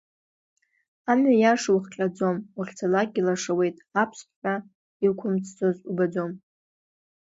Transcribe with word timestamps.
Амҩа 1.11 1.33
иаша 1.37 1.71
ухҟьаӡом, 1.77 2.37
уахьцалакгьы 2.57 3.21
лашауеит, 3.27 3.77
аԥсҭҳәа 4.01 4.55
иқәымҵӡоз 5.05 5.77
убаӡом… 5.89 6.31